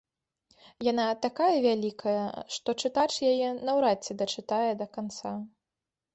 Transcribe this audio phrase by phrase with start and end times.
[0.91, 2.23] Яна такая вялікая,
[2.57, 5.31] што чытач яе наўрад ці дачытае да канца.